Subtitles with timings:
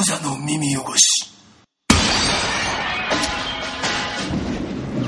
[0.00, 1.30] 無座の耳汚し。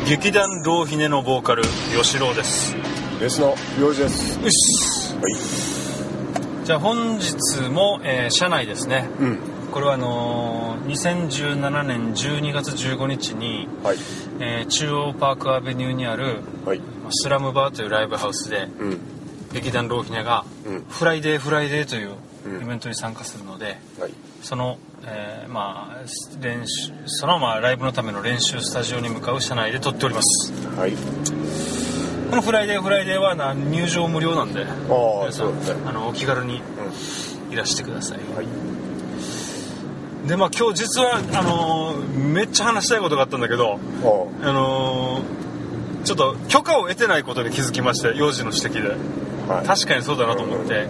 [0.06, 1.62] 劇団ローヒネのボーカル
[1.98, 2.76] 吉郎です。
[3.18, 4.38] ベースの領事です。
[4.38, 5.14] よし。
[5.14, 6.66] はい。
[6.66, 9.08] じゃあ本日も、えー車内ですね。
[9.18, 9.38] うん。
[9.72, 10.90] これはあのー
[11.30, 13.96] 2017年12月15日に、はい。
[14.40, 16.82] えー中央パークアベニューにあるはい。
[17.08, 18.98] スラムバーというライブハウスでうん。
[19.54, 20.84] 劇団ローヒネがうん。
[20.86, 24.12] Friday Friday といううんイベントに参加するので、はい。
[24.42, 26.02] その、えーまあ
[26.40, 30.52] 練習そのまあライブのための練習スタジオに向かう車内で撮っております。
[30.76, 30.92] はい。
[32.30, 36.62] このフライデーフライデーはな入場無料なんで皆さんあのお気軽に
[37.50, 38.18] ういらしてください。
[38.18, 38.46] んはい。
[40.28, 43.78] でまあ今日実はあのーめっちゃ話したいことがあったんだけど
[44.42, 48.92] ああのーちょっと許可を得てないことに気づきまして幼児の指摘で。
[48.92, 48.96] あ
[49.56, 49.66] はい。
[49.66, 50.86] 確かにそうだなと思って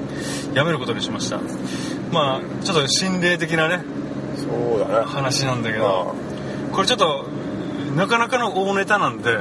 [0.55, 1.39] やめることにしました。
[2.13, 3.83] まあちょっと心霊的なね
[4.37, 5.07] そうだね。
[5.07, 5.81] 話なんだけあ。
[5.81, 6.15] ど
[6.73, 7.27] これちょっと
[7.97, 9.41] なかなかの大ネタなんであ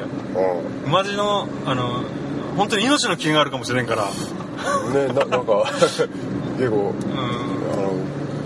[0.86, 0.92] うん。
[0.92, 2.04] マジのあの
[2.58, 4.10] 本当に命の危険があるかもしれんから。
[4.94, 5.64] ねななんか
[6.58, 7.22] 結構うん。
[7.72, 7.76] あ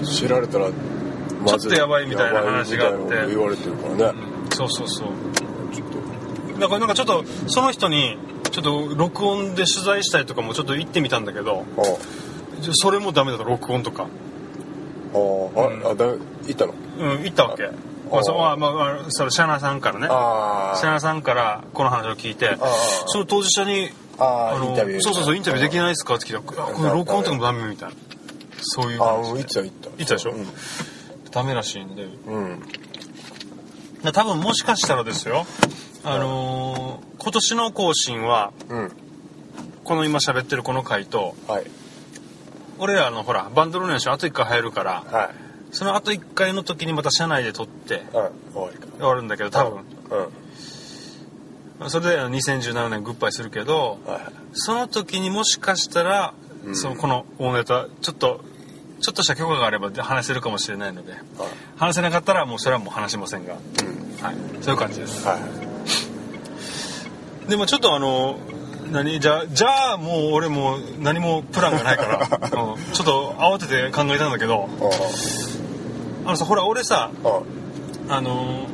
[0.01, 3.27] の知られたらちょっとやばいみたいな話があって。
[3.27, 4.19] 言われてるからね。
[4.53, 5.07] そうそうそう。
[5.73, 8.17] ちょっだからなんかちょっとその人に
[8.55, 11.65] ちょっと録音で取材したりとかもちょっと行ってみたんだけど
[12.71, 14.03] それもダメだった録音とか。
[14.03, 14.07] あ
[15.17, 15.87] あ。
[15.87, 16.73] ああだ行ったの？
[16.99, 17.63] うん行ったわけ。
[18.09, 20.07] まあそうまあまあまあそのシャナさんからね。
[20.09, 22.57] あシャナさんからこの話を聞いてあ
[23.07, 26.15] その当事者にああのそうそうそうインタビューできないですか？
[26.15, 27.95] って聞いたらあこれ録音とかもダメみたいな。
[28.61, 29.01] そういう。
[29.03, 29.89] ああ話でもう行った行った。
[29.89, 30.33] 行ったでしょ？
[31.29, 32.05] ダメらしいんで。
[32.05, 32.63] うん、
[34.13, 35.45] 多分もしかしたらですよ。
[36.05, 36.84] あのー
[37.25, 38.91] 今年の更新はうん。
[39.83, 41.65] この今喋ってるこの回とはい。
[42.77, 45.35] 俺らのほらバンドの練習あと1回入るからはい。
[45.71, 48.03] そのあと1回の時にまた車内で撮ってうん。
[48.03, 48.21] 終
[48.61, 49.79] わりか終わるんだけど多分。
[51.79, 51.89] うん。
[51.89, 54.21] それで2017年グッバイするけどはい
[54.53, 56.33] その時にもしかしたら、
[56.73, 58.45] そのこの大ネタちょっと
[59.01, 61.21] ちょっとした許可があれば話せるかもしれないのではい。
[61.75, 64.23] 話せなかったらもうそれはもう話しませんが、うん。
[64.23, 65.27] はい、そういう感じです。
[65.27, 65.64] はい
[67.50, 68.38] でもちょっとあの
[68.91, 69.19] 何？
[69.19, 72.19] じゃあじゃあもう俺もう何もプランがないから、
[72.63, 72.94] うん。
[72.94, 74.69] ちょっと慌てて考えたんだけど。
[76.25, 77.11] あのさほら俺さ
[78.09, 78.66] あの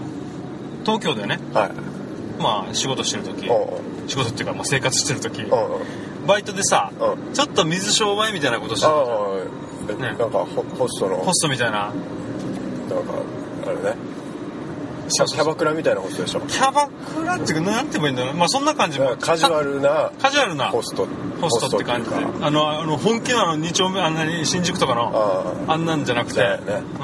[0.86, 1.72] 東京でねはい。
[2.42, 5.46] まあ仕事してる時うん仕事っていうか、まあ、生活してる時
[6.28, 10.08] バイトでさうんちょっと水商売みたいなことしてあるあ、ね。
[10.08, 10.46] なんかホ
[10.78, 11.18] ホストの。
[11.18, 11.78] ホストみたいな。
[11.80, 11.94] なんか
[13.68, 13.96] あれね
[15.12, 18.34] キャバクラみたいなホストでしょキャバクラっていうかなんて言えばいいんだろう。
[18.36, 19.16] まあそんな感じも。
[19.18, 21.08] カジュアルなカジュアルなホスト。
[21.40, 22.16] ホストって感じで。
[22.16, 25.76] あのあの本気のあの2丁目あんなに新宿とかのああ。
[25.76, 26.58] んなんじゃなくて、ね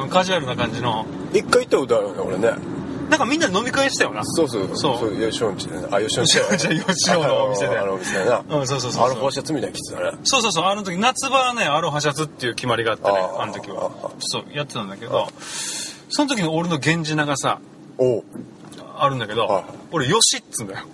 [0.09, 1.01] カジュアルな感じの。
[1.01, 2.77] あ一回行ったことあるよね俺ね。
[3.09, 4.25] なんかみんなで飲み会したよな。
[4.25, 5.15] そうそうそう。
[5.17, 5.87] 吉本ちでね。
[5.91, 7.79] あ吉本吉本吉本のお店で。
[7.79, 8.43] あのお店でな。
[8.49, 9.05] うんそうそうそうそう。
[9.05, 10.17] あのポーシャツみたいに着てたね。
[10.23, 10.65] そうそうそう。
[10.65, 14.11] あの時夏場はねアロハシャツっていう決まりがあってねあの時は。
[14.19, 15.29] そうやってたんだけど
[16.09, 17.59] その時の俺の源氏名がさ
[18.97, 19.63] あるんだけど、はい。
[19.91, 20.85] 俺よしっつうんだよ。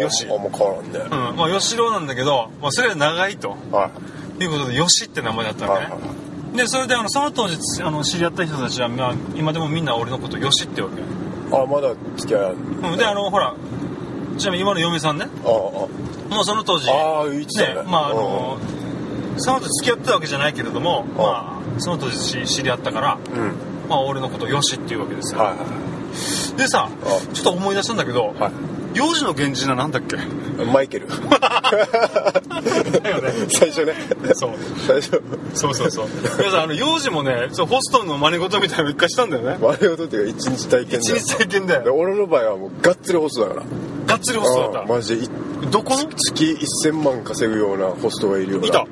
[0.00, 0.98] よしあんま変わらんね。
[0.98, 1.36] うん。
[1.36, 3.56] まあ吉郎なんだけど、まあ、それが長いと。
[3.70, 3.90] は
[4.40, 4.44] い。
[4.44, 11.02] いうことでよしって名前だったわけね、はいはいでそれであのその当時あの知り合った人たちは、まあ、今でもみんな俺のことよしって言うわけ。
[11.56, 12.56] あまだ付き合いある。
[12.56, 12.98] うん。
[12.98, 13.54] であのほら
[14.36, 15.28] ちなみに今の嫁さんね。
[15.46, 15.88] ああも
[16.42, 17.90] うその当時ああ言ってたね。
[17.90, 18.58] まああの
[19.38, 23.42] その後付き合ってたわけじゃないけれどもあまあその当時知知り合ったからうん。
[23.42, 25.64] うんまあ俺のことよしっていうわけですよ、はいは
[26.56, 27.34] でさあ。
[27.34, 28.52] ちょっと思い出したんだけど、いはい。
[28.94, 30.16] 幼児の源氏名なんだっけ？
[30.72, 31.08] マイケル。
[31.08, 31.14] だ
[33.10, 33.32] よね。
[33.48, 33.94] 最初ね。
[34.34, 34.50] そう。
[34.86, 35.22] 最初。
[35.54, 36.08] そうそうそう。
[36.38, 39.56] 皆さんあの幼児もねそうホストの真似事みたいなの一回したんだよね。
[39.60, 41.16] 我々とっていうか一日体験だよ。
[41.16, 43.66] 一日体験だでよ俺の場合はもうがっつりホストだから。
[44.06, 45.26] がっつりホストだっああマジで
[45.70, 45.96] どこ？
[45.96, 48.66] の月1000万稼ぐようなホストがいるような。
[48.68, 48.86] いた。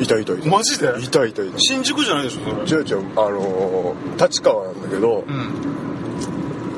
[0.00, 0.48] いたいたいた。
[0.48, 0.86] マジで？
[1.02, 1.58] いたいたいた。
[1.58, 2.80] 新宿じゃないでしょそれ。
[2.80, 2.98] 違う違う。
[3.16, 5.71] あのー立川なんだけど、うん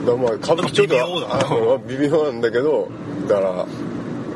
[0.05, 2.89] だまあ歌舞伎町と微妙だなあの微妙なんだけど
[3.29, 3.67] だから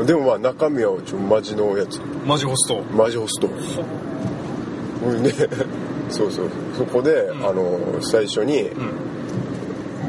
[0.05, 2.01] でもまあ中身はちょマジのやつ。
[2.25, 2.83] マジホスト。
[2.95, 3.49] マジホスト。
[5.05, 5.33] うんね。
[6.09, 6.51] そうそう。
[6.77, 7.31] そこで、ん。
[7.45, 9.09] あの最初にうん。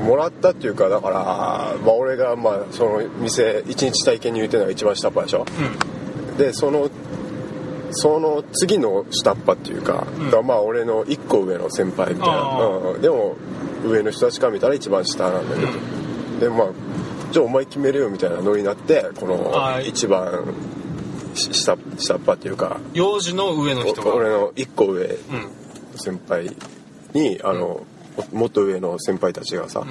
[0.05, 5.45] もらったっていうかだから、まあ、俺がまあその店一日体験に言うてるのが一番下っ端でしょ。
[6.29, 6.37] うん。
[6.37, 6.89] でその
[7.91, 10.29] その次の下っ端っていうか,、ん。
[10.29, 13.35] だまあ俺の1個上の先輩みたいな、あうん、でも
[13.85, 15.71] 上の人たちから見たら一番下なんだけど、
[16.39, 16.69] でまあ
[17.31, 19.89] じゃあお前決めるよみたいなノリになってこのはい。
[19.89, 20.53] 一番
[21.35, 24.13] し下下っ端っていうか幼児の上の人が。
[24.13, 25.17] お俺の1個上うん。
[25.95, 26.49] 先輩
[27.13, 27.85] にあの、
[28.31, 29.85] もっと上の先輩たちがさ、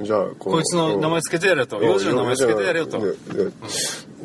[0.00, 1.82] じゃあここいつの名前つけてやれよと。
[1.82, 2.98] 幼児の名前つけてやれよと。
[3.00, 3.12] で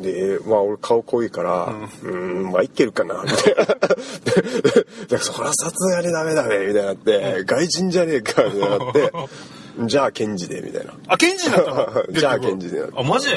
[0.00, 3.64] でまあ俺顔濃いからうんまあいけるかなみたいな
[5.08, 9.12] ででそりゃさすがにダメだねみたいになって外人じゃねえかみたいになって
[9.86, 10.92] じゃあ検事でみたいな。
[11.06, 12.04] あ検事になったの？
[12.12, 13.28] じゃあ検事であマジ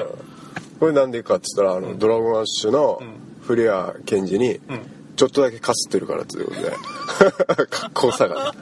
[0.80, 3.00] これなんでかっつったらあの、ドラゴンアッシュの
[3.42, 4.60] フレア検事に
[5.16, 6.74] ちょっとだけかすってるからっていうことで。
[7.70, 8.56] 格好さが、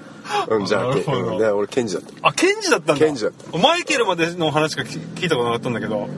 [0.50, 2.27] うん、じゃあうんで俺検事だった。
[2.27, 3.06] あ検事だったんだ。
[3.06, 6.09] 検事だっマイケルまでの話しか聞聞いたことなかったんだけど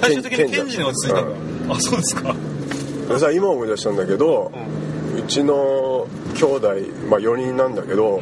[0.00, 1.74] 最終的に検事に落ち着いたんだ。
[1.74, 2.36] あそうですか。
[3.08, 4.87] でさ今思い出したんだけど、う
[5.22, 6.68] ちの兄弟、
[7.08, 8.20] まあ、4人なんだけど、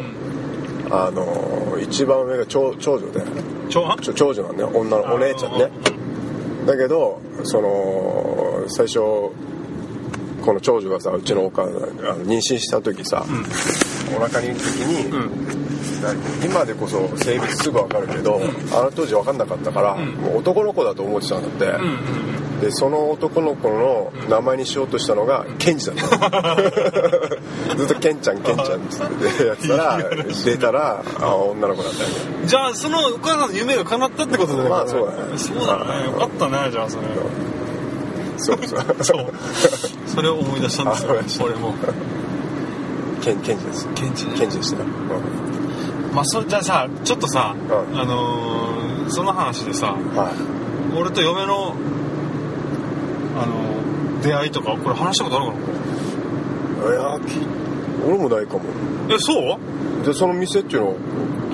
[0.91, 3.23] あの一番上が長長女で。
[3.69, 5.71] 長長女なんだよ女のお姉ちゃんね。
[6.67, 11.79] だけどその最初この長女がさうちのお母さんあ
[12.15, 13.25] の妊娠した時さ、
[14.17, 15.11] お腹にいる時に、
[16.01, 16.15] だ
[16.45, 18.41] 今でこそ性別すぐ分かるけど、
[18.73, 21.67] あの当時分かんなかったから、もう男の子だと思ってたんだって、
[22.61, 26.55] でその男の子の名前にしようとしたのがケンジだった。
[27.75, 28.81] の ずっとケンちゃんケンちゃんっ
[29.37, 29.99] てやってたら
[30.45, 32.09] 出たらあ女の子だったよ。
[32.09, 32.15] ね
[32.47, 35.19] じゃあそのお母さんの夢が叶ったってことだよねまあそうだね。
[35.37, 36.05] そうだね。
[36.07, 37.03] よかったねじゃあそれ。
[38.39, 38.59] そう。
[38.67, 39.27] そうそう。
[40.07, 41.75] それを思い出したんですよ俺も。
[43.23, 43.89] ケンケンジです。
[43.95, 44.79] ケンジケンジでした。
[44.79, 44.85] よ、
[46.15, 47.55] まあそれじゃあさちょっとさ、
[47.93, 48.01] うん。
[48.01, 48.77] あのー
[49.09, 50.99] その話でさうんはい。
[50.99, 51.75] 俺と嫁の
[53.39, 55.59] あの出会いとかこれ話したことあるか
[56.93, 57.39] いやき
[58.07, 58.61] 俺もないかも。
[59.09, 59.33] なえそ
[60.03, 60.05] う？
[60.07, 60.89] でその店っていうの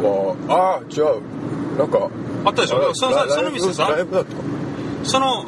[0.09, 1.79] はああ違う。
[1.79, 2.09] なんか
[2.45, 5.45] あったでしょそのその店さライブだったその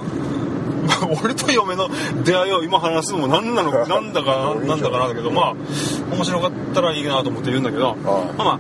[1.23, 1.89] 俺と嫁の
[2.25, 5.55] 出会いを今話すのも何なのか なんだかなんだかなんだけどまあ
[6.15, 8.45] 面白かったらいいなと思って言うんだけどまあ。
[8.45, 8.59] まあ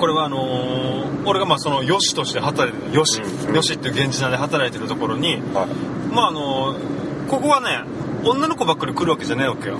[0.00, 5.66] これはあのー俺がまあそのよしとして働いてるよしうんよしっていう現地内で働いてるところにはい
[6.12, 7.80] まああのーここはね
[8.24, 9.78] 女の子ばっかり来るわけじゃないわけよ。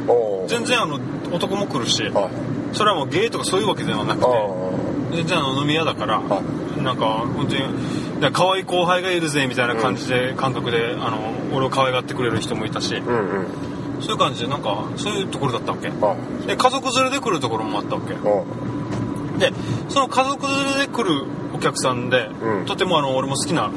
[0.48, 0.98] 全然あの
[1.32, 2.28] 男も来るしは
[2.72, 6.42] いそれはもうゲイとかそういうわけではなくあてあ全然あの飲み屋だからは
[6.82, 7.04] なんか
[7.36, 11.18] 本当にか可愛い後輩がいるぜみたいな感じで、感覚であの
[11.56, 13.46] 俺を可愛がってくれる人もいたしうんうん。
[14.00, 15.88] そういう感じでなんかそういうところだったわけ。
[15.88, 18.14] はいで家族連れで来るところもあったわけ。
[18.14, 18.44] お
[19.38, 19.52] で
[19.88, 21.24] その家族連れで来る
[21.54, 22.64] お客さんで、うん。
[22.66, 23.70] とてもあの俺も好きなあ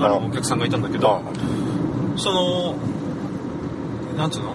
[0.00, 0.08] あ。
[0.08, 1.20] のお客さんがいたんだけどあ
[2.16, 2.74] その
[4.16, 4.54] なんつうの？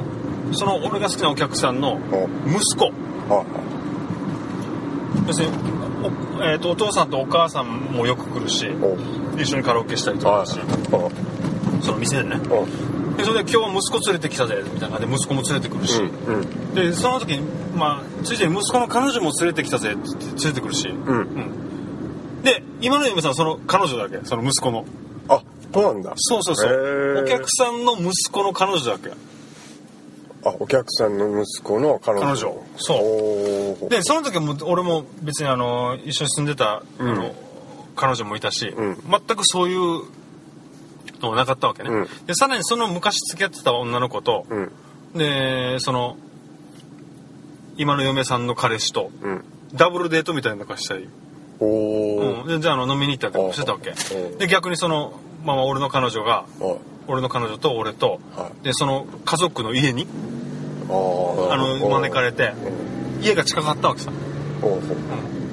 [0.54, 2.28] その俺が好きなお客さんのお。
[2.48, 2.92] 息子。
[3.30, 3.46] は
[5.28, 5.54] 要するに
[6.04, 8.68] お,、えー、とお父さんとお母さんもよく来るし
[9.38, 10.60] 一緒にカラオケしたりとはいかし。
[10.92, 11.12] お
[11.82, 12.38] その店でね。
[12.50, 12.66] お。
[13.18, 15.00] でそれで今日は息子連れてきたぜみたいな。
[15.00, 16.74] で息子も連れてくるし、うんうん。
[16.74, 17.42] でその時に
[17.76, 21.06] まあついでに息子の彼女も連れてきたぜって連れてくるし、うん。
[21.06, 22.44] うん。
[22.44, 24.86] で今の嫁さんはその彼女だけその息子の。
[25.30, 25.44] あ
[25.74, 26.14] そうなんだ。
[26.16, 27.24] そうそうそう。
[27.24, 29.12] お客さんの息子の彼女だけ？
[30.44, 32.28] あお客さんの息子の彼女。
[32.28, 32.64] 彼女。
[32.78, 33.90] そう。
[33.90, 37.10] でその時はもう俺も別にあの一緒に住んでた、うん。
[37.10, 37.36] あの
[37.96, 38.98] 彼女もいたし、うん。
[39.10, 40.04] 全くそういう
[41.22, 42.08] のはなかったわけね、うん。
[42.26, 44.72] でさらにその昔付き合ってた女の子と、うん。
[45.14, 46.18] でその
[47.78, 49.44] 今の嫁さんの彼氏とうん。
[49.74, 51.08] ダブルデートみたいなのがしたり、
[51.62, 53.92] おおうん、でじゃああの飲みに行ったりとかしてたわけ。
[53.92, 56.76] うんで逆にそのまあ俺の彼女があ
[57.08, 60.08] 俺の彼女と俺と、はでその家族の家に
[60.88, 62.54] あの招かれて
[63.22, 64.12] 家が近かったわけさ、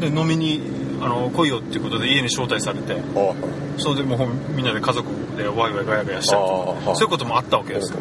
[0.00, 0.61] で飲みに
[1.00, 2.95] あの来いよっていうことで家に招待されて。
[2.95, 8.00] あそれでもうみんなで家族でワイワイガヤガヤしたりとかそういうこともあったわけですよ。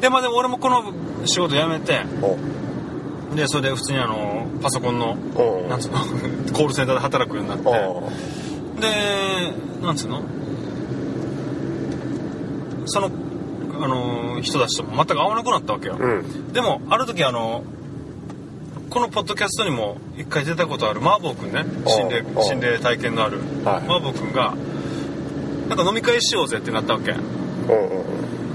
[0.00, 0.92] でまあでも俺もこの
[1.26, 2.36] 仕事辞めてお
[3.36, 5.98] でそれで普通にあのパソコンのおなんつうの
[6.52, 7.68] コールセンターで働くようになって。
[7.68, 7.72] あ
[8.80, 10.22] でなんつうの
[12.86, 13.10] その
[13.80, 16.52] あの人たちとも全く会わなくなったわけよ、うん。
[16.52, 17.64] でもある時あの
[18.90, 23.82] このポッドキャストにも一回出たことあるマーボー君ね心霊心霊体験のあるはい。
[23.88, 24.54] マーボー君が
[25.68, 27.12] なんか飲み会しようぜってなったわけ。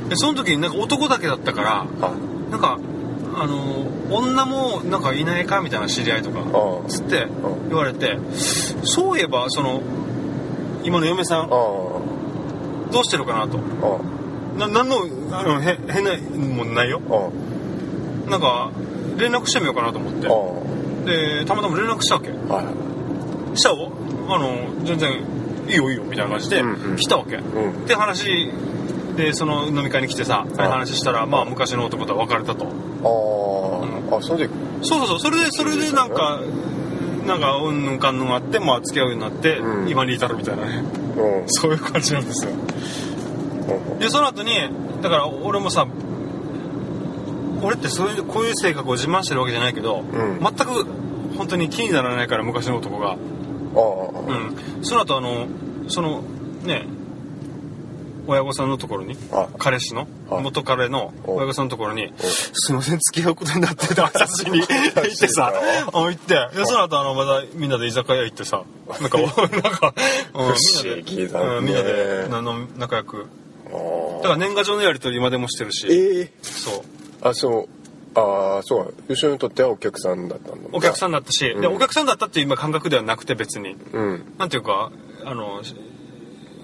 [0.10, 2.12] でその時になんか男だけだったからあ。
[2.52, 2.80] なんか
[3.36, 7.30] あの女もなんかいないかみたいな知り合いとかあつってん
[7.70, 8.18] 言われて
[8.84, 9.82] そういえばその
[10.84, 12.02] 今の嫁さんあど
[13.02, 13.58] うしてるかなと。
[13.58, 14.17] あ
[14.58, 14.98] な何の
[15.32, 17.02] あのへ変なもんないよ。
[17.10, 18.72] あなんか
[19.18, 20.28] 連絡してみようかなと思って。
[20.28, 20.68] あ
[21.06, 22.30] でたまたま連絡したわけ。
[22.30, 22.62] は
[23.54, 23.74] いしたあ
[24.40, 25.24] の全然
[25.68, 26.96] いいよいいよみたいな感じでうんうん。
[26.98, 27.86] 来たわけ、うん。
[27.86, 28.52] で話
[29.16, 32.66] でその飲み会に来てさ話したらまあ昔の男とは別れたと。
[32.66, 34.18] ああ。
[34.18, 34.50] あその時
[34.82, 35.20] そうそうそう。
[35.20, 36.42] それでそれでなんか
[37.26, 39.90] なんかうんぬんかんぬんあって、まあ、付き合うようになって、うん。
[39.90, 40.84] 今に至るみたいなね。
[41.18, 41.48] うん。
[41.48, 42.52] そういう感じなんですよ。
[42.52, 42.67] うん
[44.00, 44.52] でその後に
[45.02, 45.88] だから俺もさ
[47.62, 50.40] 俺ってそういうこういう性格を自慢してるわけじゃないけど、ん。
[50.40, 50.86] 全く
[51.38, 53.16] 本当に気にならないから昔の男が。
[53.16, 54.84] うん。
[54.84, 55.48] その後あの
[55.88, 56.22] その
[56.64, 56.86] ね
[58.28, 59.48] 親御さんのところにあ。
[59.58, 61.36] 彼氏のはい元彼のお。
[61.36, 65.54] 親御さんのところに「すいません付き合うことになって 」って挨拶しに行ってさ
[65.94, 66.36] あ行って。
[66.56, 68.64] でその後あのまたみんなで居酒屋行ってさ
[69.02, 69.94] なんかなんか、
[70.34, 73.28] うん、みんなで、うん、みんなであの仲良くあ
[73.68, 75.88] だから年賀状のやり取り今でもしてるし。
[75.88, 76.84] ええそう。
[77.22, 78.20] あそう。
[78.20, 78.94] ああそう。
[79.08, 81.62] 吉野にとってはお客さんだったんだお客さんんだったし、うん。
[81.62, 83.76] でお客さんだったっていう今感覚ではなくて別に。
[83.94, 84.34] うん。
[84.38, 84.92] なんていうか
[85.24, 85.62] あの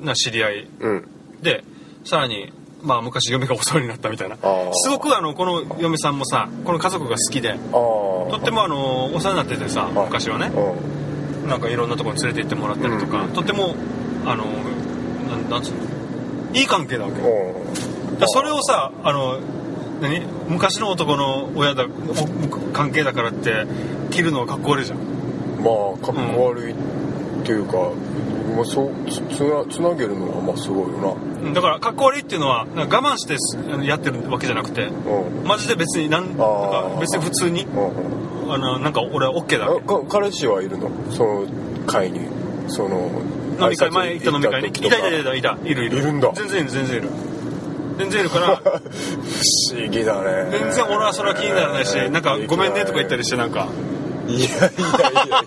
[0.02, 0.68] な知り合い。
[0.80, 1.08] うん。
[1.42, 1.64] で
[2.06, 4.38] さらにまあ昔嫁がお世話になったみたいな。
[4.74, 7.54] すごくあのこの嫁さんもさこの家族が好きで。
[7.72, 10.48] とってもあのお世話になっててさあ昔はね。
[10.48, 11.50] うん。
[11.50, 13.34] なんかいろんなところに連れて行ってもらったりとか、うん。
[13.34, 13.76] とっても
[14.26, 14.46] あの
[15.30, 15.93] なんなんつうの？
[16.54, 19.40] いい関係なわけだそれをさあの
[20.02, 20.22] 何？
[20.50, 23.66] 昔の男の親だお関係だからって
[24.12, 25.00] 切るのはかっこ悪いじゃん。
[25.00, 26.76] まあかっこ悪いっ
[27.46, 27.92] ていうか、
[28.56, 33.38] まあ、そうつつなつなげるのはまあすごいようんだからかっこ悪いっていうのは我慢して
[33.88, 35.44] やってるわけじゃなくてなうん。
[35.48, 39.70] マジで別になんか別に普通にうんあのなんか俺は OK だ
[40.10, 40.92] 彼氏はいるの？
[41.12, 41.48] その
[41.88, 42.28] 会に？
[42.68, 43.10] その
[43.60, 44.68] 飲み会前行った飲み会に。
[44.70, 45.74] いたいたいたいたい。
[45.74, 45.98] るいる。
[46.00, 46.32] いるんだ。
[46.36, 47.10] 全然いる全然いる。
[47.98, 48.56] 全然いるから。
[48.64, 48.70] 不
[49.76, 50.48] 思議だね。
[50.52, 53.68] 全然俺はそれは気にならないしなんかごめんねとか言ったりしてなんか。
[54.28, 55.44] いやいやいやいや。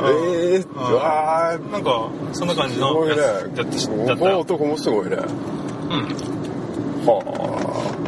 [0.00, 0.94] え えー、うん。
[0.94, 3.18] わあなんかそんな感じのやつ
[3.56, 4.38] だったしだった。
[4.38, 5.16] 男もすごいね。
[5.90, 6.32] うん。
[7.06, 7.22] は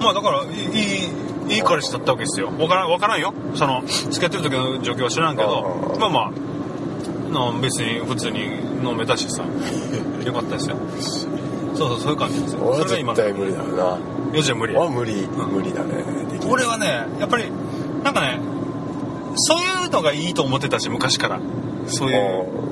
[0.00, 1.08] まあだからいい
[1.48, 2.52] いいい彼氏だったわけですよ。
[2.58, 3.32] わからんわからんよ。
[3.54, 5.66] その付き合ってる時の状況は知らんけど。
[5.92, 6.00] あー。
[6.00, 6.30] まあまあ
[7.34, 8.44] な別に普通に
[8.82, 9.44] 飲めたしさ。
[10.24, 10.76] よかったですよ。
[11.74, 12.60] そうそうそういう感じですよ。
[12.62, 13.98] あ俺は絶対無理だよな。
[14.32, 16.04] 4時は無理俺は無理、無理だね。
[16.48, 17.44] 俺はねやっぱり
[18.02, 18.38] なんかね
[19.36, 21.40] そういうのがいいと思ってたし昔から。
[21.86, 22.44] そういう。
[22.48, 22.64] うん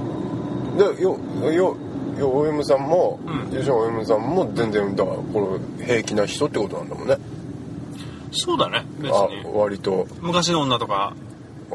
[0.78, 1.18] でよ
[1.52, 1.76] よ
[2.18, 3.56] よお嫁さんも、うん。
[3.58, 7.16] 吉野お嫁さんも全然だからこれ平気な人ってことなんだもんね。
[8.32, 10.06] そうだね別あに割と。
[10.20, 11.12] 昔の女とか。
[11.70, 11.74] う、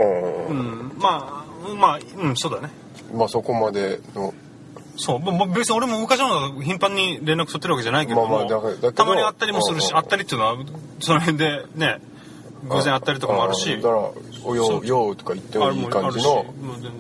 [0.52, 0.92] うんん。
[1.00, 1.37] まあ
[1.78, 2.70] まあうんそうだね。
[3.14, 4.34] まあそこまでの。
[5.00, 10.58] そう、まあ、別に俺も昔の頻繁に連絡取ってるわけじゃないけども、まあまあだだたまに会ったりもするし、うんうん会ったりっていうのは
[11.00, 12.00] その辺でね
[12.68, 13.76] 偶然会ったりとかもあるし。
[13.76, 14.10] だから
[14.44, 14.88] 「およそう。
[14.88, 16.34] よう」とか言ってもいい感じの。
[16.34, 16.92] もう全然。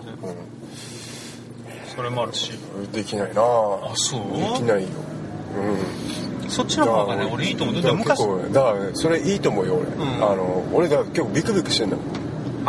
[1.95, 2.51] それもあるし。
[2.75, 3.41] うんできないな。
[3.41, 4.37] あそう？
[4.37, 4.89] できないよ。
[6.43, 6.49] うん。
[6.49, 7.75] そっちの方がね俺いいと思う。
[7.75, 10.13] だから結構だからねそれいいと思うよ俺、ん。
[10.23, 12.05] あの俺だ結構ビクビクしてんだもん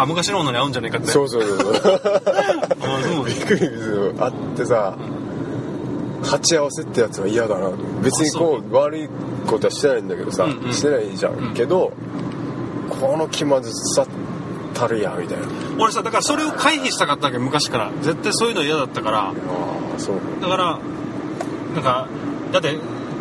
[0.01, 1.09] あ昔の女に会うんじゃないかって。
[1.09, 1.75] そうそうそうそう。
[1.75, 4.15] あそうビクビクする。
[4.19, 4.97] あってさ
[6.23, 7.71] 鉢合わせってやつは嫌だな。
[7.71, 9.09] と別にこう悪い
[9.47, 10.73] ことはしてないんだけどさ、うんうん。
[10.73, 11.93] してないじゃん、うんけど
[12.89, 14.07] この気まずさ
[14.75, 15.47] たるやみたいな。
[15.81, 17.93] 俺さだからそれを回避したかったわけ昔から。
[18.01, 19.19] 絶対そういうの嫌だったから。
[19.29, 19.33] あ
[19.97, 20.17] あそう。
[20.41, 20.79] だから
[21.75, 22.09] なんか
[22.53, 22.79] だって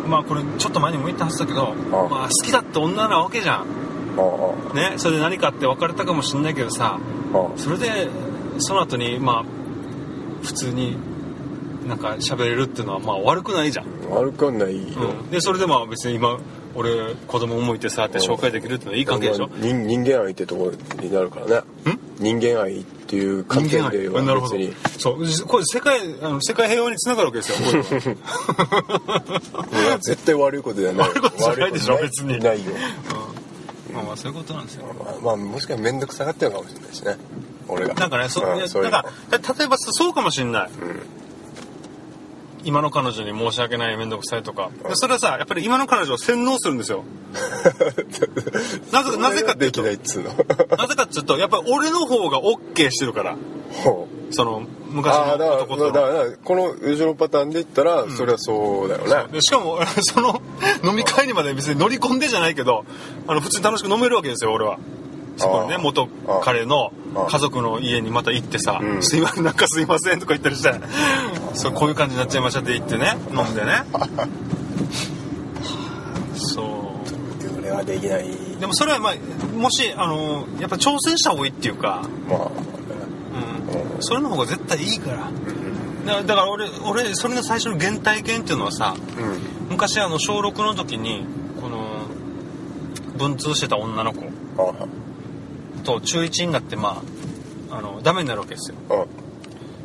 [0.08, 3.66] まあこれちょっと前にも言ったはずだけどあまあ、好きだって女なわけじゃん
[4.74, 6.98] ねそれで何かって別れたかもしんないけどさ
[7.56, 8.08] それで
[8.58, 9.44] その後にまあ
[10.42, 10.96] 普通に
[11.86, 16.38] なんか喋れるっていうのはまあ悪くないじゃん、悪くはないよ、うん、でそれでまあ別に今
[16.74, 19.48] 俺子供もいてさって紹介できるっていうのはいい関係でしょ？
[19.56, 20.72] 人人間愛ってところ
[21.02, 21.56] になるからね。
[21.56, 21.62] ん？
[22.18, 24.74] 人間愛っていう観人間点では別に。
[24.98, 25.24] そう。
[25.46, 27.58] これ世界あの世界平和につながるわけですよ
[28.12, 31.08] いや絶対悪いことじゃない。
[31.08, 32.38] 悪いことじゃないでしょ悪別に。
[32.38, 32.72] ないよ。
[33.12, 33.17] うん
[34.08, 34.86] まそういうことなんですよ。
[34.94, 37.16] まあ、まあ、もしかしたら面倒くさがってるのかもしれないしね。
[37.68, 37.94] 俺が。
[37.94, 38.92] なんかねそ,、うんそういうの。
[38.92, 39.02] なん
[39.42, 40.70] か例えばそうかもしんない、
[42.64, 44.70] 今の彼女に申し訳ない面倒くさいとか。
[44.88, 47.04] でそれはさやっぱり今の彼女を洗脳するんですよ。
[48.92, 49.82] なぜなぜかっていうと。
[49.82, 50.30] できないっつうの。
[50.76, 53.36] なぜかっていうとやっぱり俺の方が OK してるから。
[53.84, 59.32] ほうその昔の男とだからこの後ろパターンで言ったら、それはそうだよね。
[59.32, 60.40] でしかも その
[60.84, 62.84] 飲み会にまで別に乗り込んでじゃないけど
[63.26, 64.78] あの普通に楽しく飲めるわけですよ俺は。
[65.38, 66.08] そこにね元
[66.42, 66.92] 彼の
[67.28, 70.74] 家族の家にまた行ってさ「うんすいませんなんかすいません」とか言ったりして
[71.54, 73.84] そうこういう感じになっちゃいましたって言ってね飲んでね。
[76.34, 76.66] そう。
[77.58, 78.26] 俺はできない。
[78.60, 79.14] でもそれはまあ
[79.56, 82.38] もしあのやっぱ挑戦した方がいいっていうか、まあ。
[82.38, 82.48] うん、
[84.00, 85.30] それの方が絶対いいから。
[86.06, 89.68] だだから俺俺それの最初の原体験っていうのはさうん。
[89.70, 91.24] 昔あの小6の時に
[91.60, 92.06] この
[93.18, 94.22] 文通してた女の子。
[94.58, 94.72] あ
[95.84, 97.02] と中1になってま
[97.70, 98.76] ああのダメになるわけですよ。
[98.90, 99.06] うん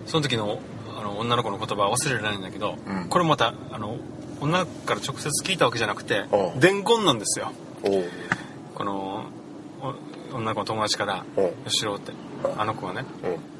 [0.06, 0.60] その時の
[1.00, 3.08] あの女の子の言葉は忘れられないんだけど、うん。
[3.10, 3.98] これまたあの
[4.42, 7.52] 女から直接聞いたわけじゃなくてうん伝言なんですよ。
[8.76, 9.26] この
[10.32, 11.42] お女の子の友達からう。
[11.42, 12.12] ん「吉郎」って。
[12.58, 13.06] あの子はね。
[13.24, 13.28] う。
[13.28, 13.53] ん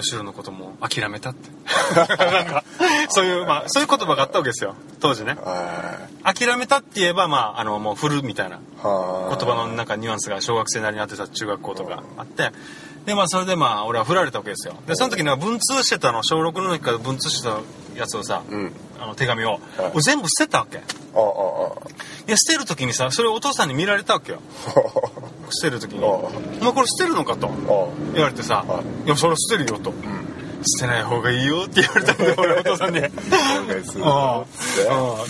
[0.00, 1.50] 吉郎のことも諦めたって。
[1.94, 2.64] なんか
[3.08, 4.74] そういうまあそういう言葉があったわけですよ。
[5.00, 5.34] 当時ね。
[5.34, 8.60] は諦めたって言えばまああのもう振るみたいな。
[8.82, 12.50] 言葉のなんかニュアンスが小学生なりにあってた中学校とかあって。
[13.06, 14.74] でまあそれでまあ俺は振られたわけですよ。
[14.86, 17.60] でその時には文通してたの小6の時から文通してた
[17.98, 18.72] やつをさ、うん。
[19.00, 19.60] あの手紙を、はい。
[19.94, 20.78] 俺全部捨てたわけ。
[20.78, 21.88] あああ
[22.26, 24.40] で捨てる時にさそれをお父さんに見られたわけよ
[25.52, 26.30] 捨てる時に「ああお
[26.64, 27.50] 前これ捨てるのか?」とあ
[28.14, 29.92] 言われてさは「いやそれ捨てるよ」と
[30.78, 33.00] 「捨てない方がいいよ」って言われたんだよ 俺お父さんに。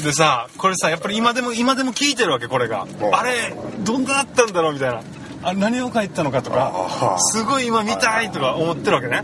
[0.04, 2.87] でさこれさやっぱり今でも今でも聞いてるわけこれが。
[3.00, 5.00] うんあれどんなだったんだろうみたいな。
[5.42, 7.18] あ何を書いてたのかとかああ。
[7.20, 9.22] すごい今見たいとか思ってるわけね。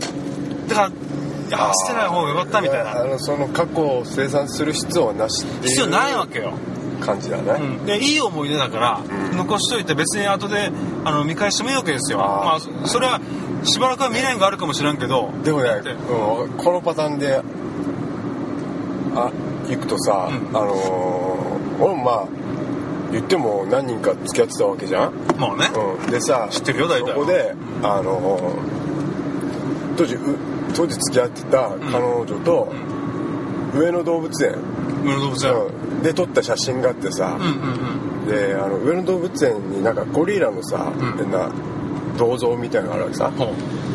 [0.67, 0.91] だからい
[1.51, 3.01] や捨てない方がよかったみたいな。
[3.01, 5.69] あのその過去を生産する必要はなしっていう。
[5.69, 6.53] 必要ないわけよ、
[6.97, 9.37] 感じだね、うん、でいい思い出だからうん。
[9.37, 10.71] 残しといて別に後で
[11.03, 12.19] あの見返してもいいわけですよ。
[12.19, 13.19] まあそそれは
[13.63, 15.31] しばらくは未練があるかもしれんけど。
[15.43, 17.41] でもねうん、このパターンで
[19.15, 19.31] あ
[19.67, 20.57] 行くとさ、うん。
[20.57, 21.35] あのー
[21.77, 22.27] 俺もまあ
[23.11, 28.85] 言っても何人か付き合ってたわけじゃん、まあね、うん、でさ知ってるよ大体そこであのー
[29.97, 30.19] 当時う
[30.73, 32.73] 当時付き合ってた彼女と、
[33.73, 34.55] 上野動物園、
[35.05, 35.53] 上野動物園。
[35.53, 35.99] う。
[35.99, 37.51] んで撮った写真があってさ、うんう
[38.01, 41.17] んであの上野動物園になんかゴリラのさ、うん。
[41.17, 41.51] 変な
[42.17, 43.31] 銅像みたいなのがあるわけさ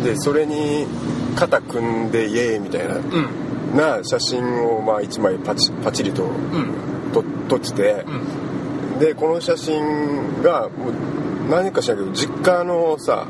[0.05, 0.87] でそれに
[1.35, 3.77] 肩組んでイエーイみたいな、うん。
[3.77, 7.13] な写真をまあ1枚パチパチリとうん。
[7.13, 7.73] と撮って。
[7.73, 8.99] てう、ん。
[9.01, 13.27] でこの写真がもう何かしらんけど実家のさ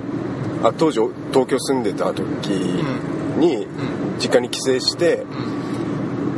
[0.62, 1.00] あ当時
[1.32, 3.66] 東京住んでた時に、
[4.18, 5.24] 実家に帰省して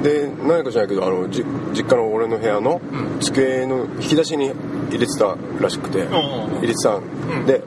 [0.02, 3.20] で何か知らないけどあのじ実家の俺の部屋のうん。
[3.20, 4.52] 机の引き出しに
[4.90, 7.46] 入れてたらしくて、入れてたん。
[7.46, 7.62] で、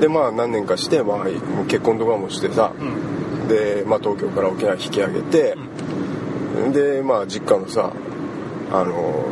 [0.00, 1.26] でまあ何年かして、まあ、
[1.68, 3.48] 結婚とかもしてさ、うん。
[3.48, 5.56] で、まあ、東京から沖縄引き上げて、
[6.72, 7.92] でまあ実家のさ
[8.72, 9.24] あの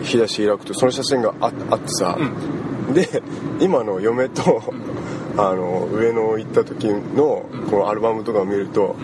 [0.00, 2.18] 引き出し開くとその写真がああってさ、
[2.92, 3.22] で
[3.60, 4.62] 今の嫁と、
[5.36, 8.96] あの上野行った時のこのアルバムとかを見ると、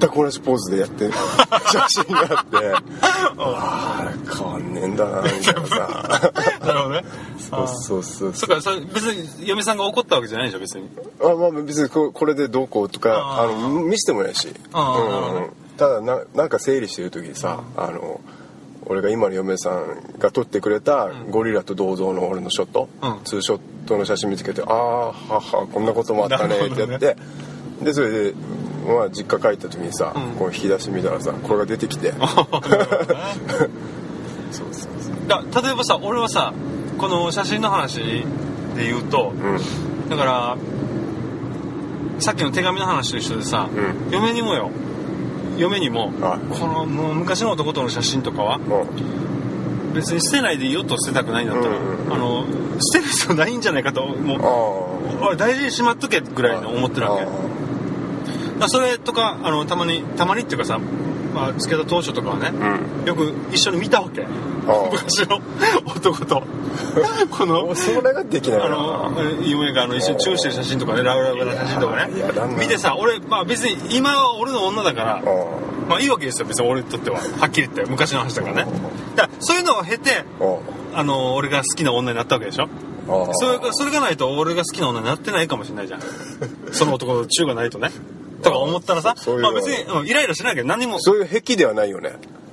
[0.00, 1.12] 全く同じポーズでやってる。
[1.70, 2.56] 写真があって
[3.38, 6.32] ああ変わんねえんだなみたいなさ。
[6.64, 7.04] なるほどね。
[7.38, 10.88] そうそうそうそっかそれ別に嫁さんが怒ったわけじゃないでしょ別に。
[11.22, 15.50] あまあ別にここれでどうこうとかあの見せてもないし、あーなるほどね。
[15.76, 18.20] ただななんか整理してる時にさあの
[18.88, 23.20] 俺が今の嫁さんが撮ってくれたゴリラと銅像の俺のショット、うん。
[23.24, 27.16] ツーショットの写真見つけてああははこんなこともあったねってやって、なる
[27.82, 28.34] でそれで、
[28.86, 30.36] まあ、実家帰った時にさ、うん。
[30.36, 32.12] この引き出し見たらさこれが出てきて。
[34.52, 36.54] そうそうそうだ例えばさ俺はさ
[36.98, 38.24] この写真の話で
[38.84, 40.08] 言うとうん。
[40.08, 40.56] だから
[42.20, 44.12] さっきの手紙の話と一緒でさ、うん。
[44.12, 44.70] 嫁にもよ
[45.56, 46.58] 嫁にも、はい。
[46.58, 48.60] このもう昔の男との写真とかは
[49.94, 52.44] 別に捨てないでいいよと捨てたくないんだったら、うんうんあの
[52.78, 54.36] 捨てる必要ないんじゃないかとも
[55.32, 55.36] う。
[55.36, 57.26] 大事にしまっとけぐらいの思ってるわけ。
[58.68, 60.78] それとかあのたまにたまにっていうかさ、
[61.36, 63.06] まあ、付き合った当初とかはね、うん。
[63.06, 64.22] よく一緒に見たわけ。
[64.22, 65.38] あ昔の
[65.84, 66.42] 男と。
[67.30, 72.10] このそれができないあなの夢があの一緒にチューしてる写真とかねラブラブな写真とかね。
[72.58, 75.22] 見てさ俺まあ別に今は俺の女だからあ
[75.88, 76.68] まあいいわけですよ別に。
[76.68, 77.18] 俺にとっては。
[77.18, 77.90] はっきり言って。
[77.90, 78.66] 昔の話だからね。
[79.14, 80.24] だからそういうのを経て
[80.94, 81.04] ああ。
[81.04, 82.68] の俺が好きな女になったわけでしょ。
[83.34, 86.00] それがそれがないと俺が好きな女になってないかもしれないじゃん。
[86.72, 87.90] その男のチューがないとね
[88.42, 91.00] とか思ったらさまあ別に、うんイライラしないけど何も。
[91.00, 92.12] そういう癖ではないよね。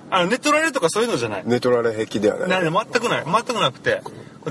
[0.09, 1.43] あのネットラレとかそういうのじゃない。
[1.45, 2.63] ネトラレ癖ではない。
[2.63, 3.25] な全くない。
[3.25, 4.01] 全くなくて。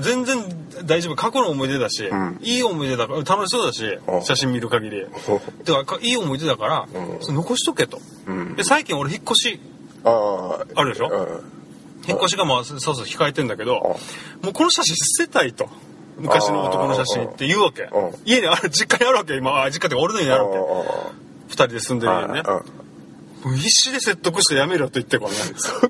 [0.01, 0.43] 全然
[0.85, 1.15] 大丈夫。
[1.15, 2.39] 過去の思い出だし、ん。
[2.41, 5.01] いい思い出だから楽しそうだしうん写真見る限り。
[5.01, 5.11] うん
[5.63, 6.87] だかいい思い出だから、
[7.27, 7.35] うん。
[7.35, 8.55] 残しとけと、うん。
[8.55, 9.59] で最近俺引っ越し。
[10.03, 10.65] ああ。
[10.75, 11.09] あるでしょ？
[11.09, 11.53] うん。
[12.09, 13.97] 引っ越しがまあそうそう控えてんだけど
[14.41, 15.69] もうこの写真捨てたいと
[16.17, 17.83] 昔の男の写真って言うわけ。
[17.83, 19.35] うん家にある実家にあるわけ。
[19.35, 20.57] 今あ実家ってか俺の家にあるわけ。
[21.47, 22.43] 二人で住んでる家にね
[23.43, 25.37] もう必死で説得してやめろと言ってからね。
[25.57, 25.81] そ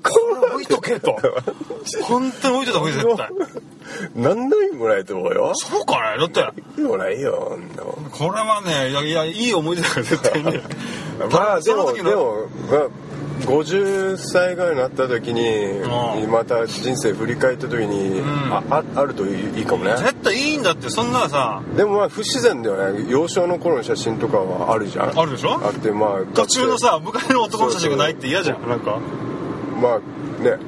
[0.54, 1.16] 置いとけと。
[2.02, 3.28] 本当に置いといた方がいい絶対。
[4.16, 5.52] 何の意味もないと思うよ。
[5.54, 6.18] そうかね。
[6.18, 6.40] だって。
[6.76, 7.56] 意味もないよ
[8.10, 10.58] これはねいやいやいい思い出だから絶対に。
[11.30, 12.88] まあでもでも、まあ、
[13.40, 15.42] 50歳ぐらいになった時に
[16.22, 16.30] うん。
[16.30, 18.24] また人生振り返った時に、ん。
[18.52, 19.94] あああるといいかもね。
[19.96, 21.62] 絶対いいんだってそんなさ。
[21.76, 25.18] でもまあ不自然だよね幼少の頃の写真とかはあるじゃん。
[25.18, 25.60] あるでしょ？
[25.62, 28.68] あってまあ途中のさ昔の男の写真がないって嫌じゃん。
[28.68, 28.98] なんか。
[29.80, 29.98] まあ
[30.42, 30.58] ね。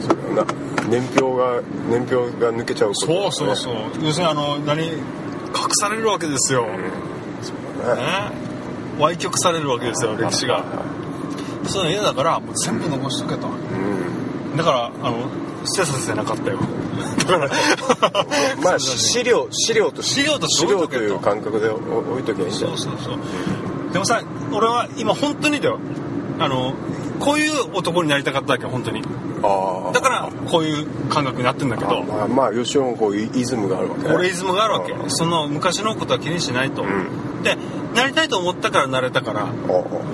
[0.00, 0.46] そうだよな。
[0.88, 3.12] 年表が年表が抜けちゃうことね。
[3.12, 3.74] そうそうそう。
[4.02, 5.00] 要するにあの何隠
[5.80, 6.66] されるわけですよ、
[7.42, 8.02] そうだね。
[8.02, 8.47] ね
[8.98, 10.64] 歪曲されるわけですよ歴史が。
[11.64, 13.48] そういうの嫌だからもう全部残しとけと。
[13.48, 14.56] うん。
[14.56, 15.28] だからあの
[15.64, 16.58] 捨てさせなかったよ。
[18.62, 22.66] まあ資料資料と資料と資料という感覚で置いときゃいいんだ。
[22.66, 23.18] よそうそうそう。
[23.92, 25.78] でもさ俺は今本当にだよ。
[26.40, 26.74] あの
[27.20, 29.02] こういう男になりたかったわけ本当に
[29.40, 34.02] だからこういう感覚になってんだけどまあまあ吉尾もこうイイズムがあるわけ。
[34.02, 35.10] ね俺イズムがあるわけうん。
[35.10, 37.42] その昔のことは気にしないと、ん。
[37.42, 37.56] で
[37.94, 39.48] なりたいと思ったからなれたから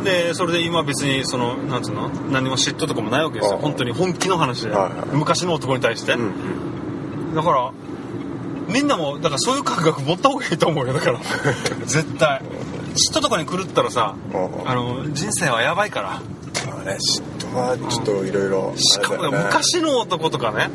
[0.05, 3.59] でそれで今別にそのなんつうの何も嫉妬とかもないわけですよ。
[3.59, 4.75] 本当に本気の話で、
[5.13, 7.73] 昔の男に対して、うんだから
[8.69, 11.21] みんなもだからそういう感覚持った方がいいと思うよだから。
[11.85, 12.41] 絶対。
[12.95, 14.15] 嫉妬とかに狂ったらさ
[14.65, 16.09] あの人生はやばいから。
[16.71, 20.71] まあね嫉妬はちょっといろいろしかも昔の男とかね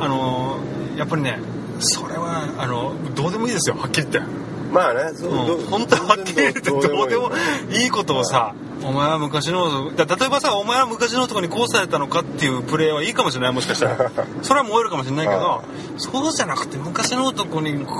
[0.00, 0.58] あの
[0.96, 1.38] やっぱりね
[1.80, 4.44] それはあのどうでもいいですよはっきり言って。
[4.72, 5.66] まあねそうん。
[5.66, 7.30] 本当はっきり言ってどうでも
[7.70, 7.90] いい。
[7.90, 14.10] ことをさお前は昔の例えばさお前は昔の男にこうされたのかっていうプレーはいいかもしれないもしかしたら。
[14.42, 15.62] それは燃えるかもしれないけど
[15.96, 17.92] そうじゃなくて昔の男にこ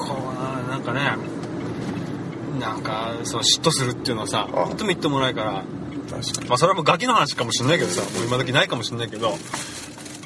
[0.66, 1.16] うなんかね
[2.60, 5.62] なんかそう嫉妬するっていうのはさあ本当みっともないから
[6.48, 9.36] まあそれはもうガキの話かもしれないけどさもう今時ないかもしれないけど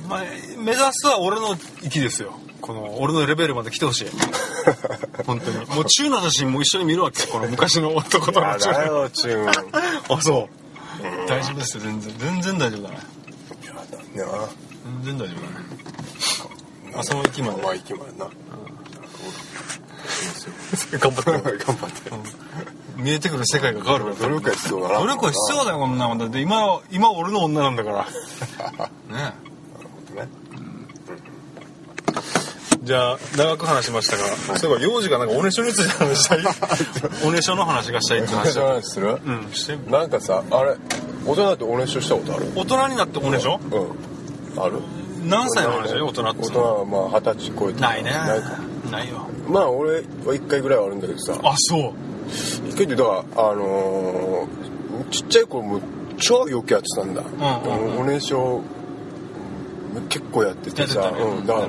[0.09, 0.23] まあ
[0.57, 2.39] 目指すは俺の域ですよ。
[2.61, 4.07] この俺のレベルまで来てほしい。
[5.27, 5.59] 本当に。
[5.67, 11.29] もう中の写真も一緒に見るわけこの昔の男とのあ中だよチューンあそう。
[11.29, 12.15] 大丈夫ですよ全然。
[12.19, 12.99] 全然大丈夫だね。
[13.63, 14.49] いやだね
[15.05, 15.67] 全然大丈夫だね。
[16.97, 17.63] あその域まで。
[17.63, 18.27] まあ息までな。
[20.99, 21.31] 頑張って。
[21.65, 22.11] 頑張って
[22.99, 24.17] 見えてくる世界が変わるから。
[24.17, 24.99] 努力が必要だな。
[25.01, 28.07] 努力は必要だよこんなもんだって今今俺の女なんだから。
[29.17, 29.23] ね。
[30.15, 30.29] ね。
[32.83, 36.39] じゃあ長く話しましたが、そういえば幼児がなんかおねしょについて話したい？
[37.27, 39.19] おねしょの話がしたいって話だ話する？
[39.25, 40.77] うんしてなんかさあれ
[41.27, 42.47] 大人っておねしょしたことある？
[42.57, 43.61] 大人になっておねしょ？
[43.71, 44.63] うん。
[44.63, 44.81] ある？
[45.25, 46.41] 何歳の話大人って。
[46.43, 48.11] 大人はまあ二十歳超えてないね。
[48.13, 48.51] ないか。
[48.91, 49.27] ないよ。
[49.49, 51.35] まあ俺は一回ぐらいはあるんだけどさ。
[51.43, 51.93] あそう
[52.69, 55.83] 一回ってだからあのーちっちゃい頃もう
[56.19, 58.01] 超よくやってたんだ、うんうんうん。
[58.01, 58.63] おねしょ
[60.09, 61.11] 結構やっててさ。
[61.13, 61.19] ね。
[61.23, 61.69] うん、だから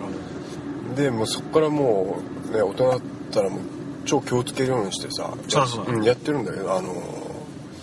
[0.96, 2.20] でもうそっからも
[2.52, 3.60] うね大人だったらもう
[4.06, 6.96] 超気をつけるようにしてさうだん、やってるんだけどあのー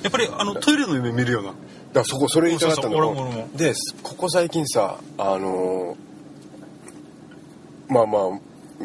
[0.03, 1.49] やっぱりあのトイレの夢見るような。
[1.51, 1.61] だか
[2.01, 3.49] らそこそれ言いたかったんだそうそう俺も俺も。
[3.57, 8.41] でここ最近さあのーまあまあも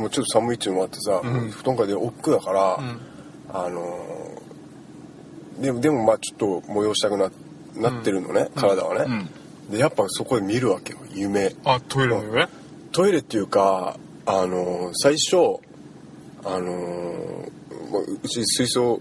[0.06, 1.51] うちょっと寒いっていうのもあってさ、うん。
[1.51, 2.99] 布団からで億劫だから、うん
[3.53, 7.29] あのーでもでもまあちょっと催したくな
[7.75, 9.29] なってるのね、体はね、
[9.69, 11.55] でやっぱそこで見るわけよ夢。
[11.63, 12.47] あトイレの夢？
[12.91, 15.59] トイレっていうかあのー最初
[16.43, 18.99] あのーまあうち水槽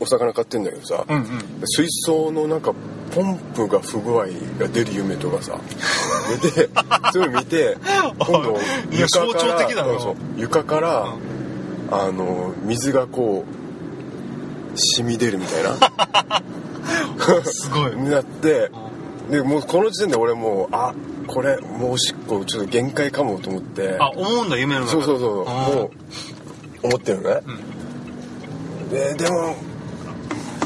[0.00, 1.26] お魚飼ってんだけどさ、うんうん。
[1.66, 2.72] 水槽のなんか
[3.14, 4.26] ポンプが不具合
[4.58, 5.58] が出る夢とかさ。
[6.42, 6.68] で
[7.12, 7.76] そういうの見て
[8.18, 8.56] 今度
[8.90, 11.14] いや象徴的だなうんそう床から、
[11.90, 13.61] あの水がこう
[14.74, 15.70] 染み出るみたいな。
[17.44, 17.94] すごい。
[17.94, 18.70] になって
[19.30, 20.92] でもうこの時点で俺もうあ
[21.26, 23.96] これもうおしっこちょっと限界かもと思って。
[23.98, 25.90] あ思うんだ夢の中そうそうそうも
[26.82, 27.40] う思ってるね、
[28.90, 29.54] ででも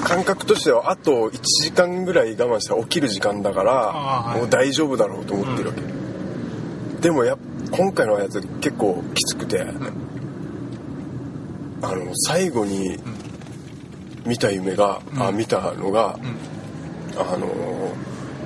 [0.03, 4.39] 感覚としてはあと1時間ぐらい我慢したら起きる時間だから、はい。
[4.39, 5.83] もう大丈夫だろうと思ってるわけ、
[7.03, 7.37] でもや
[7.71, 9.67] 今回のやつ結構きつくて、
[11.83, 12.99] あの最後に
[14.27, 16.19] 見た夢が、あ見たのが、
[17.17, 17.47] あの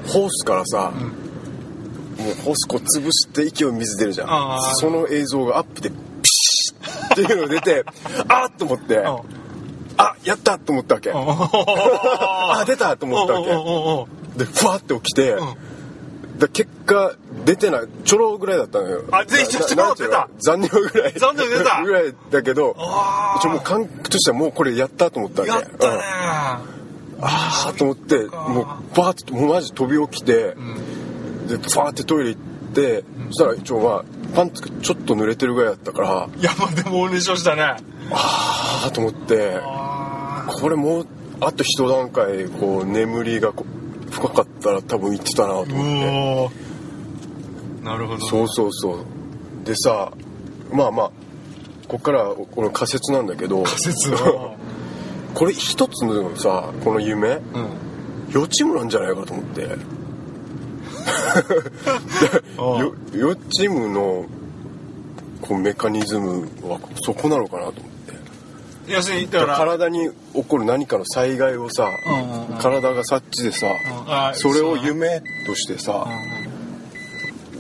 [0.07, 4.61] ホースからさ、もうホースこう潰して勢い水出るじゃん。
[4.77, 7.85] その映像がアップでピシッっていうの出て
[8.29, 9.05] あっと思ってうん。
[9.97, 11.11] あやったと思ったわけ。
[11.15, 14.45] あ出たと思ったわけ。
[14.45, 15.37] でふわって起きて、
[16.39, 17.13] で結果
[17.45, 19.05] 出てないちょろぐらいだったのよ。
[19.13, 20.29] あ全然ちょろ出た。
[20.39, 21.13] 残尿ぐらい。
[21.13, 21.83] 残尿出た。
[21.85, 22.77] ぐらいだけど
[23.37, 25.53] 一応もう感覚としてはもうこれやったと思ったわけ。
[25.53, 25.95] やったね。
[25.95, 26.01] うん。
[27.23, 32.41] ああと思ってもうバーッともうマジ飛び起きて、でファーってトイレ行っ
[32.73, 36.29] て、そしたら一応まあパンツがちょっと濡れてるぐらいだったから。
[36.35, 37.77] いやまあでもおねしょしたね。
[38.13, 41.07] ああと思ってあこれもう
[41.41, 46.70] あと一段階こう眠りがこう深かったら多分行ってたなとー思って
[47.83, 48.99] なるほどそうそうそう。
[49.65, 50.13] でさ
[50.73, 51.11] まあまあ
[51.89, 53.63] こっからこの仮説なんだけど。
[53.63, 54.13] 仮説
[55.35, 57.29] これ一つのさこの夢。
[57.29, 57.41] うん。
[58.33, 59.63] 予知夢なんじゃないかと思って。
[62.57, 64.27] よ予知夢の
[65.41, 68.93] こうメカニズムはそこなのかなと思って。
[68.93, 69.57] 要するにだから。
[69.57, 72.59] 体に起こる何かの災害をさ、うんうんうん。
[72.59, 73.67] 体が察知でさ、
[74.07, 76.30] あそれを夢としてさ、うん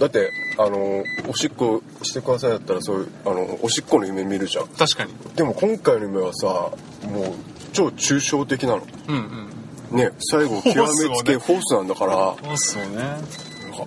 [0.01, 4.69] だってあのおしっこしてくださいだったらそういうあのおしっこの夢見るじゃん。
[4.69, 5.13] 確かに。
[5.37, 7.35] でも今回の夢はさもう
[7.73, 8.87] 超抽象的なの。
[9.09, 9.51] うんうん
[9.97, 10.77] ね最後極
[11.09, 12.37] めつけフフォースなんだから。
[12.43, 12.97] そうっすよね。
[12.97, 13.27] なんか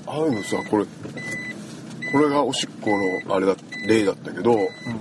[0.05, 2.91] ああいうのさこれこれがおしっこ
[3.25, 3.55] のあれだ
[3.87, 4.53] 例だったけど、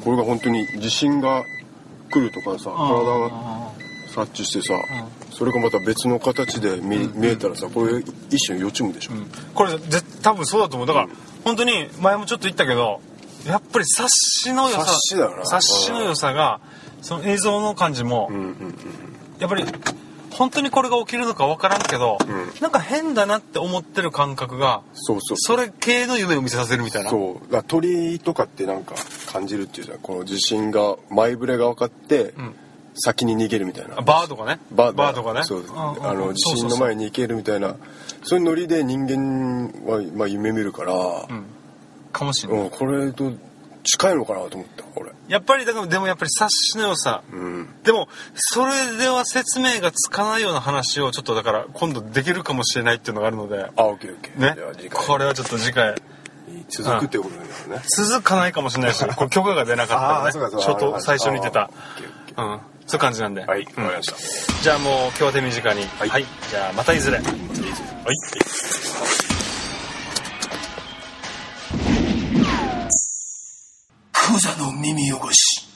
[0.02, 1.44] これが本当に地震が
[2.10, 3.70] 来るとかさ体が
[4.08, 4.74] 察知してさ、
[5.42, 7.98] それがまた別の形で見,、見えたらさこれ
[8.30, 9.26] 一種の予知夢でしょ、うん。
[9.54, 10.86] これぜ多分そうだと思う。
[10.86, 11.08] だから、
[11.42, 13.00] 本当に前もちょっと言ったけど
[13.44, 15.42] やっぱり察しの良さ察しだよな。
[15.42, 16.60] 察しの良さが
[17.00, 18.74] その映像の感じも、うんうんうん。
[19.40, 19.64] やっぱり
[20.30, 22.62] 本当にこれが起きるのか分からんけど、ん。
[22.62, 27.10] なんか変だなって思ってる感覚がそうそうそれ系の夢を見せさせるみたいな。
[27.10, 27.64] そう。
[27.64, 28.94] 鳥とかってなんか
[29.26, 29.98] 感じるっていうじゃん。
[29.98, 32.54] この地震が前触れが分かって、ん
[32.94, 33.96] 先に逃げるみたいな。
[33.96, 34.60] バーとかね。
[34.70, 35.34] バーとか。
[35.34, 35.44] ね。
[35.44, 36.06] そううんうんうん。
[36.06, 37.76] あの地震の前に行けるみたいな。
[38.22, 41.46] そういうノリで人間は、まあ、夢見るから、うん。
[42.12, 43.32] かもしれない、うん、これと
[43.84, 47.22] 近いのかなと思った俺やっぱりだからでもやっぱり察しの良さ。
[47.32, 47.68] うん。
[47.84, 53.70] でもそれでは説明がつかないような話をちょっとだから今度できるかもしれないっていうのがあるので。
[53.76, 54.90] あオッケーオッケー。
[54.90, 55.94] これはちょっと次回。
[56.68, 57.42] 続くってことだよ
[57.80, 57.82] ね。
[57.88, 60.52] 続かないかもしれないしこれ許可が出なかったらね。
[60.62, 61.70] ちょっと最初に言ってた。
[62.36, 62.60] うん
[62.92, 63.40] そういう感じなんで。
[63.40, 63.84] はいわうん。
[63.86, 64.62] かりました。
[64.62, 65.84] じゃあもう今日は手短に。
[65.98, 66.08] はい。
[66.10, 66.26] はい。
[66.50, 67.16] じゃあまたいずれ。
[67.16, 67.26] はい。
[74.12, 75.66] クザの耳汚し。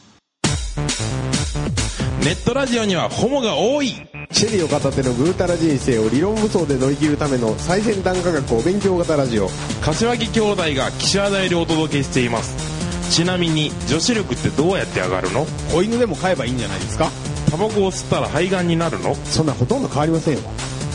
[2.22, 3.94] ネットラジオにはホモが多い。
[4.32, 9.48] シェリーを片手のぐうたら人生を理論武装で乗り切るための最先端科学お勉強型ラジオ。
[9.80, 12.75] 柏木兄弟が岸和田よりお届けしています
[13.10, 15.46] ちなみに女子力ってどうやって上がるの？
[15.72, 17.10] 子犬でも飼えばいいんじゃないですか？
[17.50, 19.14] タバコを吸ったら肺がんになるの？
[19.14, 20.40] そんなほとんど変わりませんよ。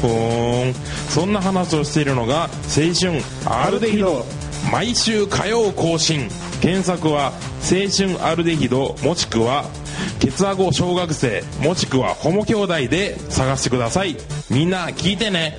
[0.01, 0.73] ふーん。
[1.09, 4.25] そんな話をしているのが青春アルデヒド。
[4.71, 6.29] 毎週火曜更新。
[6.61, 9.65] 検索は青春アルデヒドもしくは
[10.19, 14.15] ケツアゴ小学生もしくはホモ兄弟で探してください。
[14.51, 15.57] みんな聞いてね